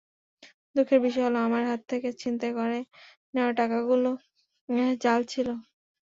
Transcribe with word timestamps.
দুঃখের 0.75 0.99
বিষয় 1.01 1.25
হলো, 1.27 1.39
আমার 1.47 1.63
হাত 1.69 1.81
থেকে 1.91 2.09
ছিনতাই 2.21 2.51
করে 2.59 2.79
নেওয়া 3.33 3.51
টাকাগুলো 3.59 4.09
জাল 5.01 5.21
ছিল। 5.31 5.47